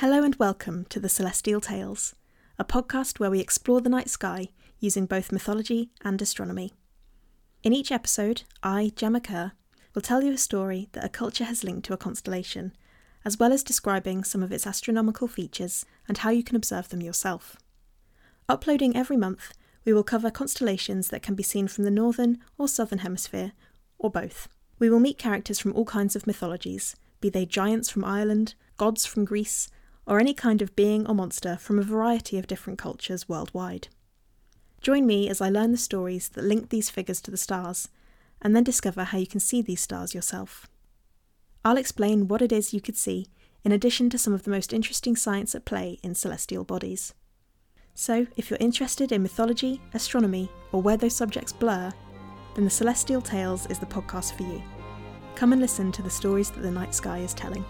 [0.00, 2.14] Hello and welcome to the Celestial Tales,
[2.56, 4.46] a podcast where we explore the night sky
[4.78, 6.72] using both mythology and astronomy.
[7.64, 9.50] In each episode, I, Gemma Kerr,
[9.96, 12.76] will tell you a story that a culture has linked to a constellation,
[13.24, 17.02] as well as describing some of its astronomical features and how you can observe them
[17.02, 17.56] yourself.
[18.48, 19.52] Uploading every month,
[19.84, 23.50] we will cover constellations that can be seen from the northern or southern hemisphere,
[23.98, 24.48] or both.
[24.78, 29.04] We will meet characters from all kinds of mythologies, be they giants from Ireland, gods
[29.04, 29.68] from Greece,
[30.08, 33.88] or any kind of being or monster from a variety of different cultures worldwide.
[34.80, 37.90] Join me as I learn the stories that link these figures to the stars,
[38.40, 40.66] and then discover how you can see these stars yourself.
[41.64, 43.26] I'll explain what it is you could see,
[43.64, 47.12] in addition to some of the most interesting science at play in celestial bodies.
[47.94, 51.92] So, if you're interested in mythology, astronomy, or where those subjects blur,
[52.54, 54.62] then The Celestial Tales is the podcast for you.
[55.34, 57.64] Come and listen to the stories that the night sky is telling.